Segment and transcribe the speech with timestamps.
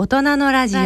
[0.00, 0.80] 大人のラジオ。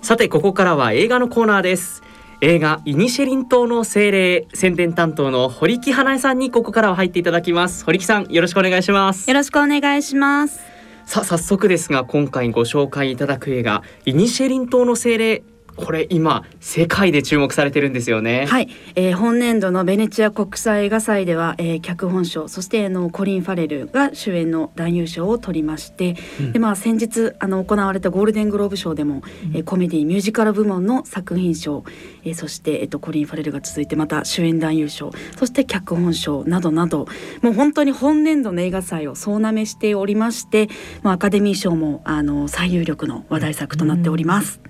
[0.00, 2.02] さてここからは映画のコーナーです。
[2.40, 7.84] 映画イニシェリン島の精霊宣伝担当の堀木花江さんにここからは入っていただきます。
[7.84, 9.28] 堀木さんよろしくお願いします。
[9.28, 10.60] よろしくお願いします。
[11.04, 15.42] さあ早速ですが今回ご紹介いただく映画イニシェリン島の精霊
[15.78, 18.46] これ今世界で注目されてるんですよね。
[18.46, 31.84] はい、えー、本年度のベネチア国際映画祭では、えー、脚本賞そしてあのコリン・ファレルが主演の男優賞を取りまして、うん、でまあ先日あの行われたゴールデングローブ賞でも、うん、えー、コメディミュージカル部門の作品賞、
[32.24, 37.06] えー、そして、えーと、コリン・ファレルが続いてまた主演男優賞そして脚本賞などなど
[37.42, 40.68] もう本当に本年度の映画祭を総なめしておりまして、
[41.02, 44.60] まあ、アカデミー賞もあの最有力の話題作となっております。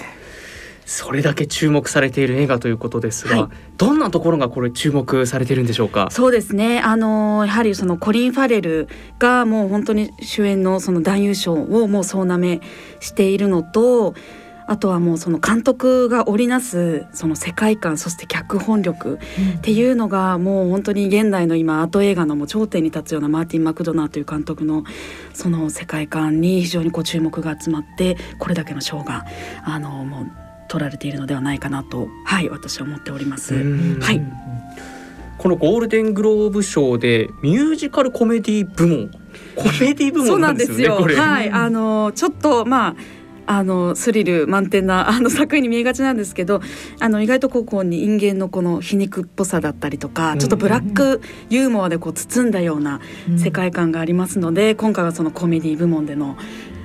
[0.00, 0.05] うん
[0.86, 6.08] それだけ注目されている映画ということですが、はい、どんなところがこれ注目されてるんでしょうか？
[6.12, 6.80] そうですね。
[6.80, 12.60] あのやはりそのコリン・ファレルがもう本当に主演のその男優賞をもう総なめ
[13.00, 14.14] しているのと
[14.68, 19.18] あとはもうその監督が織りなすその世界観そして脚本力
[19.58, 24.84] っていうのがもう本当に現代の今アート映画のも頂点に立つようなマーティン・マクドナーという監督の
[25.34, 29.24] その世界観に非常にこう注目が集まってこれだけの賞が
[29.64, 30.45] あのもう
[30.76, 33.54] 取られているのではないかなとはい私は思っております。
[33.54, 34.22] はい。
[35.38, 39.10] このゴールデングローブ賞でミュージカルコメディ部門。
[39.54, 41.50] コメディ部門なんですよ、ね、はい。
[41.50, 42.96] あのちょっとまあ
[43.46, 46.60] あのスリル満点なあの 作品に見えがちなんですけど
[47.00, 53.00] あの意外とここに人間のこの皮肉っぽさだったりとかちょっとブラックユーモアでこう包んだような
[53.38, 56.36] 世界観がありますので今回はそのコメディ部門での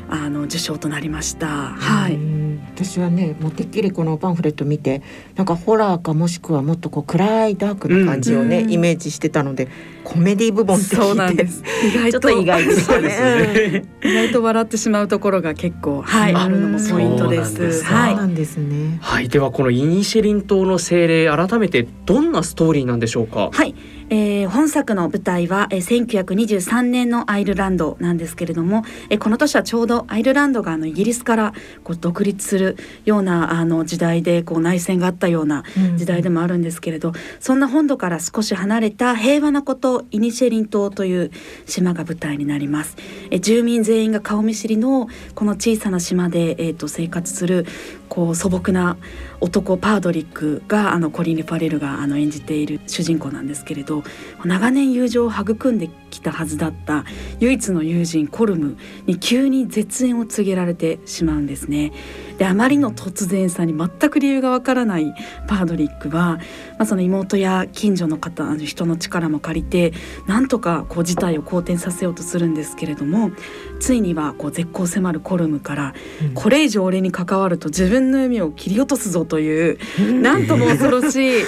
[0.10, 1.48] あの受賞となりました。
[1.48, 2.51] はい。
[2.74, 5.02] 私はねもうてっきりこのパンフレット見て
[5.36, 9.68] なんかホラーかもしくはもっとこう暗いダークな感じをね、うん、イメージしてたので
[10.04, 17.84] コメディ部門ってそうなんです 意外と意外ですよね 意外と笑ってしまうところが結構はいあるのもポイントです。
[17.84, 18.16] はい。
[18.16, 18.98] なんですね。
[19.02, 23.50] はいではこのイニシェリン島の精霊改めてどんなストーリーなんでしょうか？
[23.52, 23.76] はい。
[24.10, 31.54] えー、本作の舞台は、えー、1923年のアイルランドなんですけれども、えー、この年はちょうどアイルランドがあのイギリスから
[31.86, 32.76] こう独立する
[33.06, 35.64] ようなあの時代でこう内戦があったような
[35.96, 41.32] 時代でもあるんですけれど、うん、そんな本土から少し離れた平和なことイニシェリン島という
[41.66, 42.98] 島が舞台になります。
[43.30, 47.66] えー、住民全員が顔見知りのこの小さな島で、えー、と生活する
[48.10, 48.98] こう素朴な
[49.40, 54.04] 男パードリックがあのコリン・ル・ファレルがあの演じている主人公なんですけれど
[54.44, 57.06] 長年友情を育んできたはずだった
[57.40, 58.78] 唯一の友人コルム
[59.08, 61.92] に急に絶縁を告げられてしまうんですね。
[62.38, 65.14] であまりの突然さに全く理由がわからない
[65.48, 66.40] パードリックは、ま
[66.80, 69.94] あ、その妹や近所の方人の力も借りて
[70.26, 73.32] なんとかこう事態を好転させようとするんですけれども
[73.80, 81.44] ついにはこう絶好迫るコルムから、うん、これ以上俺に関わると自分の弓を切り落とすぞという、うん、なんとも恐ろしい。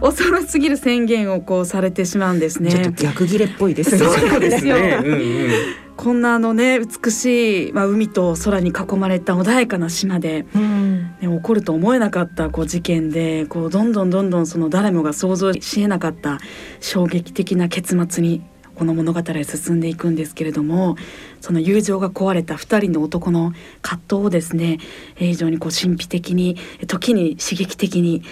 [0.00, 2.70] 恐ろすぎる宣言をこうされてしまうんですね。
[2.70, 3.98] ちょっと逆切れっぽいですね。
[3.98, 4.76] そうですよ。
[4.76, 5.50] ねうんうん
[5.96, 16.38] こんなあのね美しい、まあ、海と空に囲まれた穏やかな島で、うん、ね、起こると思えなかったこう事件でこうどんどんどんどんその誰もが想像しえなかった
[16.80, 18.42] 衝撃的な結末に
[18.76, 20.96] この物語は進んでいくんですけれども
[21.40, 24.78] その友情が壊れた2人の男の葛藤をですね
[25.16, 26.56] 非常にこう神秘的に
[26.86, 28.22] 時に刺激的に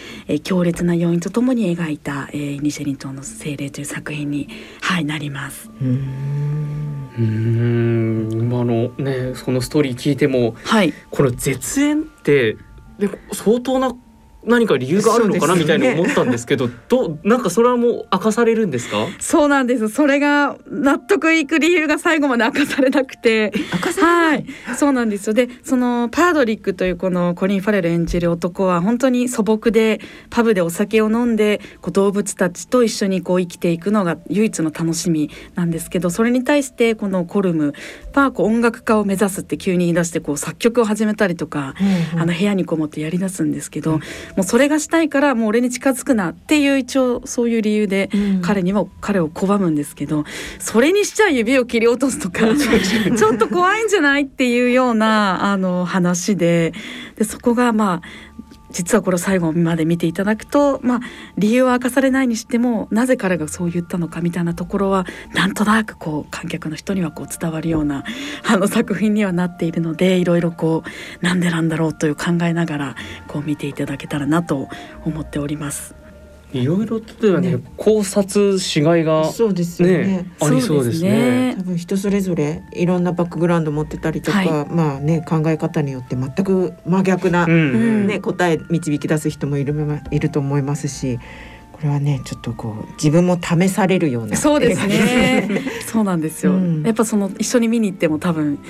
[0.43, 4.49] 強烈な要因とともに描いた「ニシェリン島の精霊」という作品に、
[4.81, 5.71] はい、なります。
[5.81, 6.85] うん。
[7.17, 12.57] 今のねそのストーリー聞いても、はい、この絶縁って
[12.99, 13.95] で相当な
[14.47, 19.07] 何か理由があるのかな、みたいに思ったんですけど、どなんかそれはもう明かされるんですか？
[19.19, 19.89] そうなんです。
[19.89, 23.53] それが納得いく理由が最後まで明かされなくて、
[24.01, 24.47] はい、
[24.77, 25.35] そうなんですよ。
[25.35, 30.01] で、そのパードリックというこのコリン・ファレル演じる男は本当に素朴で
[30.31, 37.73] パブでお酒を飲んでこう動物たちと一緒にこう生きていくのが唯一の楽しみなんですけど、それに対してこのコルム
[38.13, 43.95] パーク音楽家を目指すって急に言い出してこう作曲を始めたりとか、うんうん、あの部屋にこもってやり出すんですけど。
[43.95, 44.01] うん
[44.37, 48.11] もうそれがしたいからもう俺に近づくなっていう一応そういう理由で
[48.43, 50.25] 彼にも彼を拒むんですけど、
[50.59, 54.23] それにしちゃ指を切り落とすとか ちょっと怖いんじゃない？
[54.23, 56.73] っていうようなあの話で。
[57.17, 58.09] でそこがまあ
[58.75, 61.01] 実はこれ最後まで見ていただくと、まあ、
[61.39, 68.05] 理由は明かされないにしてもなぜ彼がそう言ったのかみたいなところはなんとなくこう観客の人にはこう伝わるような
[68.45, 72.97] あの作品にはなっているのでいろいろこうなんでなんだろうという考えながら
[73.29, 74.69] こう見ていただけたらなと
[75.05, 76.04] 思っております。
[76.53, 88.07] いろいろ例えばね、ね、考察しがいがそうですよね、ね、ありそうですね、多分人それぞれいろんなバックグラウンド持ってたりとか、はい、まあね考え方によって全く真逆な、うん。
[88.07, 89.75] ね、答え導き出す人もいる
[90.11, 91.19] いると思いますし。
[91.73, 95.61] これはねちょっとこう自分も試されるようなそうですね。
[95.85, 98.61] そうなんですよ、うん、やっぱその一緒に見に行っても多分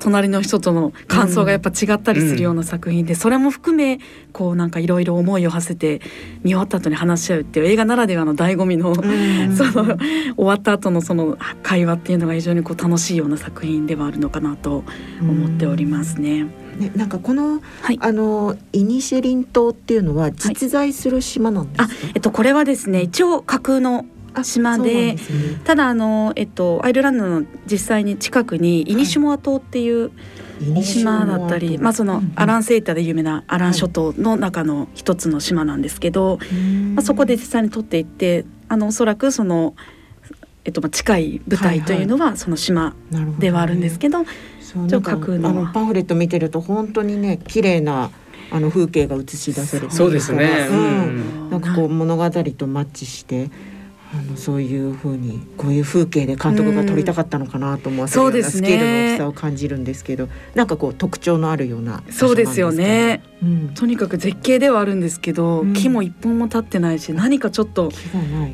[0.00, 3.98] 隣の人との感想がやっぱ違ったりするような作品で、それも含め
[4.32, 6.00] こうなんかいろいろ思いを馳せて
[6.42, 8.94] 見終わった後に話し合うっていう映画ならではの醍醐味の、
[9.54, 9.96] その
[10.36, 14.84] 終わった後のその会話っていうのが非常にこう楽しいような作品ではあるのかなと
[15.20, 16.46] 思っておりますね。
[16.76, 24.06] ね、なんかこの、はい、あのイニシェリン島っていうのは実在する島なんですか、はい、えっとこれはですね一応架空の
[24.42, 25.18] 島で、ね、
[25.64, 30.10] ただあの、えっと、アイルランドの実際に近くにイニシュモア島っていう、
[30.82, 36.38] 島だったり、まあ、そのアランセータで有名なアラン諸島の中の一つの島なんですけど、
[36.94, 39.74] まあ、そこで実際に撮っていってあのおそらくその、
[40.64, 42.94] えっと、近い舞台というのはその島
[43.38, 44.36] ではあるんですけど、はいはい、
[44.76, 48.10] あのパンフレット見てると本当にね綺麗な
[48.50, 53.50] あの風景が映し出せるそうですね、うん、なんかこう物語とマッチして。
[54.16, 67.90] あのそういうふうにこういう風景で監督が撮りたかったのかなと思わせるようなスケールの大きさを感じるんですけど、なんかこう特徴のあるようなそうですよね、うん、とにかく絶景ではあるんですけど、うん、木も一本も立ってないし何かちょっと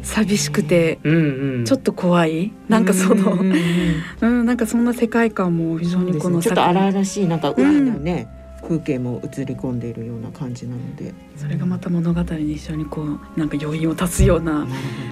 [0.03, 2.53] 寂しくてちょっと怖い。
[2.69, 8.29] なんかその、うん、なんかそんな世界観も非常にこの、ね、ちょっと荒々しいなんか裏のね、
[8.71, 11.13] 風景も映り込んでいるような感じなので。
[11.37, 14.67] それがまた物語に一緒にこうなんか余韻を足すような。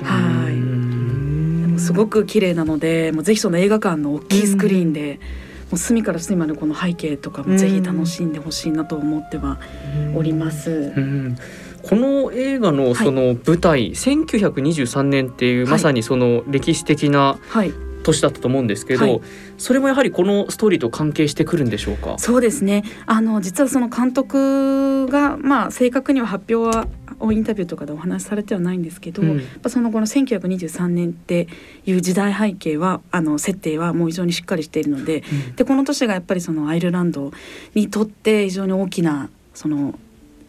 [0.04, 0.54] はい。
[0.54, 5.18] でもすごく綺麗なのでもうぜひその映画館の大きいスクリーンで、
[5.70, 9.58] もう隅から隅までこの背景とかもぜひ楽しんでほしいなと思っては
[10.14, 10.92] おります。
[11.82, 17.38] この映画のその舞台、はい、1923年っていうまさにその歴史的な
[18.08, 19.20] 年だったと思うんですけど、はい、
[19.58, 22.18] それもやはりこのストーリーと関係してくるんでしょうか？
[22.18, 22.84] そうですね。
[23.06, 26.86] あの実はその監督が、まあ、正確には発表は
[27.20, 31.48] インタビューとかでお話しされてはないんですけど、うん、そのこの1923年って
[31.84, 37.32] いう時代背景はあの設定はもう非常にしっかりしているのでうん、でこの年がやっぱりそのアイルランド
[37.74, 39.98] にとって非常に大きなその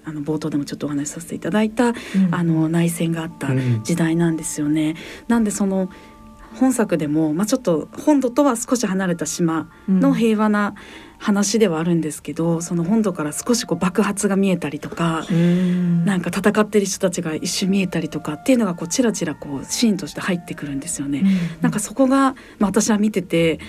[0.06, 1.96] あの冒頭でもちょっとお話しさせていただいた、うん、
[2.32, 3.50] あの内戦があった
[3.84, 4.96] 時代なんですよね。
[5.28, 5.90] なんでその
[6.56, 10.76] 本作でも、まあ、ちょっと本土とは少し離れた島の平和な
[11.20, 21.20] 話ではあるんですけど、うん、その本土から少しこう爆発が見えたりとか、うん、なんか戦ってる人たちが一瞬見えたりとかっていうのがこうちらちらこうシーンとして入ってくるんですよね。
[21.20, 23.60] うん、なんかそこが、まあ、私は見てて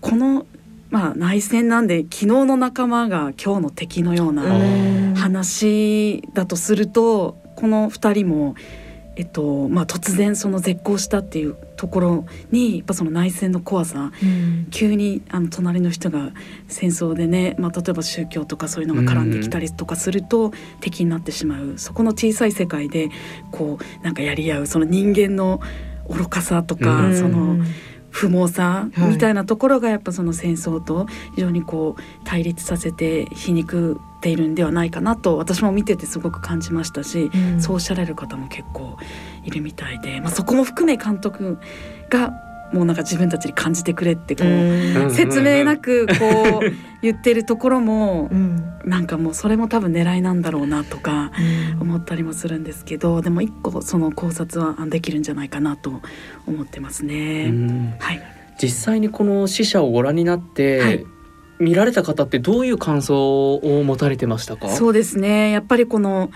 [0.00, 0.46] この
[0.90, 4.42] まあ、内戦なんで昨日の仲間が今日の敵のような
[5.16, 8.54] 話だとするとこの2人も
[9.14, 16.30] えっとまあ、突然その絶交したっていうところにやっぱその内戦の怖さ、うん、急にあの隣の人が
[16.66, 21.74] 戦争でね、まあ、例えば宗教とかそういうのが絡んできたりとかすると敵になってしまう。
[21.76, 23.10] そこの小さい世界で
[23.50, 25.60] こうなんかやり合うその人間の
[26.08, 27.58] 愚かさとか、うん、その。
[28.12, 38.96] 不毛さみたいなところがやっぱその戦争と非常にこう対立させて皮肉っているんではないかなと私も見ててすごく感じましたし、うん、そうおっしゃられる方も結構
[39.42, 41.58] いるみたいで、まあ、そこも含め監督
[42.08, 42.32] が
[42.72, 48.30] もうなんか自分たちに感じてくれってこう説明なくこう 言ってるところも
[48.84, 51.32] なんかもうそれも多分狙いなんだろうなとか
[51.80, 56.00] 思ったりもするんですけどでも一個その考察はできるんじゃないかなと
[56.46, 57.52] 思ってますね。
[57.98, 58.22] はい、
[58.62, 61.04] 実際にこの死者をご覧になって、はい、
[61.62, 64.68] 見られた方ってどういう感想を持たれてましたか？
[64.68, 65.50] そうですね。
[65.50, 66.30] やっぱりこの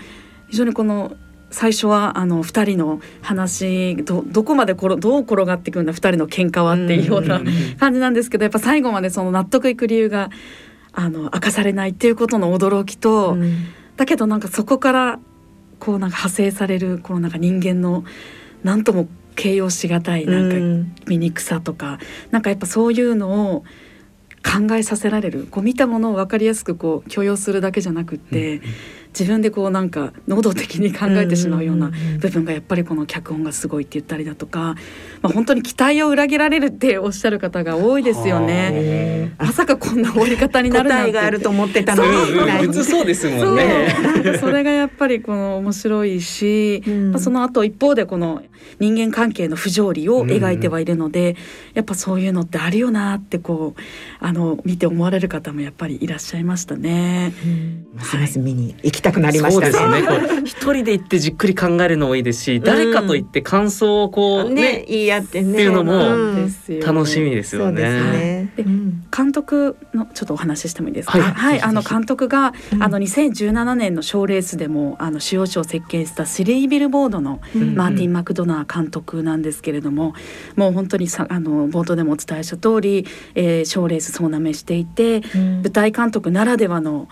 [0.49, 1.15] 非常にこの
[1.49, 7.41] 最初はあの2人の話どどこまでころどう転がっていくんだ2人の喧嘩はっていうような
[7.79, 10.29] 感じなんですけどやっぱ最後までその納得いく理由が
[10.91, 15.19] あの明かされないっていうことの驚きと、うん、だけどなんかそこから
[15.79, 18.03] こうなんか派生されるこのなんか人間の
[18.63, 21.99] 何とも形容しがたいなんか醜さとか、うん、
[22.31, 23.63] なんかやっぱそういうのを
[24.43, 28.61] 考えさせられるこう見たものを分かりやすくこう許容するだけじゃなくって、うん
[29.09, 34.75] 自分でこうなんか能動的に考えてしまうような部分がやっぱりこの脚本がすごいって言ったりだとか、
[35.21, 39.33] まあ、本当に期待を裏切られるっておっしゃる方が多いですよね。
[39.37, 41.11] まさかこんな終わり方になるなんて。
[41.11, 42.11] があると思ってたのに。
[42.67, 43.95] 普通そうですもんね。
[44.39, 48.41] そそれがやっぱりこの面白いし、うん、まあ、その後一方でこの
[48.79, 51.35] 人間関係の不条理を描いてはいるので、うん、
[51.73, 53.81] やっぱそういうのってあるよなってこう
[54.25, 57.33] あの見て思われる方もやっぱりいらっしゃいましたね。
[57.45, 59.89] うん、ますます見に行きたくなりました。
[59.89, 60.01] ね。
[60.01, 60.07] ね
[60.45, 65.53] 一人で行ってじっくり考えるのもいいですし、誰かと言って感想をこうね、ね言い合ってね。
[65.53, 65.93] っていうのも
[66.85, 68.51] 楽しみですよね。
[68.55, 68.63] で
[69.17, 71.19] 監督のちょっとお話ししてもいいですか？
[71.19, 77.39] はい、はい、あの監督が、あの2017年の賞レースでもあの主要賞を設計したシリービルボードの
[77.73, 80.13] マーティン・マクドナー監督なんですけれども、
[80.55, 87.07] もう本当にさあの冒頭でもお伝えした通り、えー、賞レース総なめしていて、舞台監督ならではの、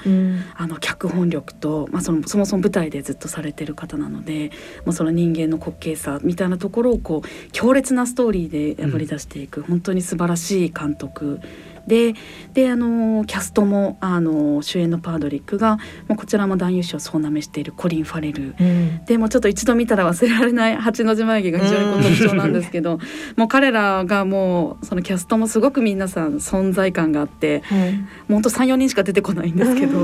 [0.55, 4.51] あの脚本力と、まあ、そのそもそも舞台でずっとされてる方なので
[4.85, 11.39] もうその人間の滑稽さみたいなところをこう強烈なストーリーで破り出していく、うん、本当に素晴らしい監督
[11.88, 12.13] で
[12.54, 15.77] であのキャストもあの主演のパードリックが
[16.08, 23.00] もうこちらも男優賞を総なめしているコリン・ファレル、うん、でもちょっと一度見たら忘れられない 八の字眉毛が非常に特徴なんですけど、うん、
[23.38, 30.00] もう彼らがもうそのキャストもすごく皆さん存在感があって、うん、もうほんと34人しか出てこないんですけど、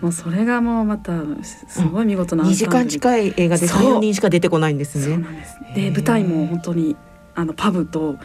[0.00, 1.12] もうそれがもうまた
[1.44, 5.04] すごい見事な、2時間近い映画で34人しか出てこないんですね。
[5.04, 6.96] そうなんですで舞台も本当に
[7.34, 8.18] あのパブと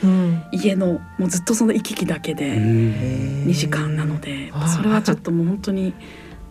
[0.52, 5.94] 家の、もうずっとその行き来だけで2時間なのでそれはちょっともう本当に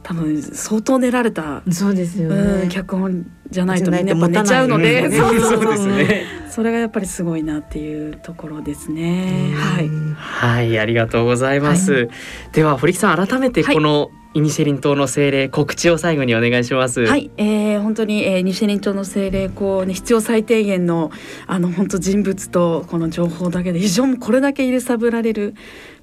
[0.02, 6.24] 多分相当練られたそうですよ、ね、脚本じゃないとみんなやっぱ寝ちゃうので、ね、そうそうですね。
[6.50, 9.52] それがやっぱりすごいなっていうところですね。
[9.56, 11.92] はい、はい、ありがとうございます。
[11.92, 12.08] はい、
[12.52, 17.06] では堀木さん改めてこの、はいイニシェリン島の精霊告知を最後にお願いします。
[17.06, 21.12] はい、えー、本当に、えー、ニシェリン島の精霊こうね必要最低限の
[21.46, 25.54] あの本当人物とこの情報だけで非常にこれだけ揺さぶられる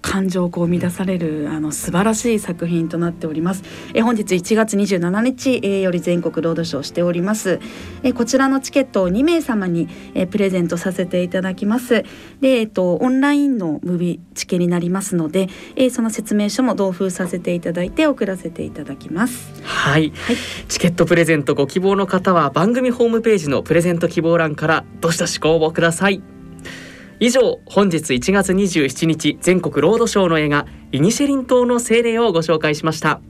[0.01, 3.63] 感情をこう生み出されるあの素晴らしい作品となっております。
[3.93, 7.59] え本日1月27日、えより全国ロードショーしております。
[8.03, 12.03] えこちらのチケットを2名様に、えプレゼントさせていただきます。
[12.41, 19.51] で、えっとオンラインのムービーチケになりますので、えその説明書も同封させていただいて送らせていただきます。
[19.63, 20.11] はい。
[20.11, 20.37] はい、
[20.67, 26.21] チケットプレゼントご希望の方は番組ホームページのプレゼント希望欄からどしどしご応募ください。
[27.19, 33.21] 以上本日1月27日全国ロードショーの映画イニシェリン島の精霊をご紹介しました